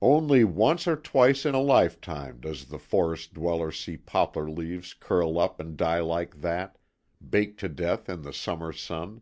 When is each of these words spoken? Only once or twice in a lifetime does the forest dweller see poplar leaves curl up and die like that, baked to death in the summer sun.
Only 0.00 0.44
once 0.44 0.86
or 0.88 0.96
twice 0.96 1.44
in 1.44 1.54
a 1.54 1.60
lifetime 1.60 2.40
does 2.40 2.64
the 2.64 2.78
forest 2.78 3.34
dweller 3.34 3.70
see 3.70 3.98
poplar 3.98 4.48
leaves 4.50 4.94
curl 4.94 5.38
up 5.38 5.60
and 5.60 5.76
die 5.76 6.00
like 6.00 6.40
that, 6.40 6.78
baked 7.28 7.60
to 7.60 7.68
death 7.68 8.08
in 8.08 8.22
the 8.22 8.32
summer 8.32 8.72
sun. 8.72 9.20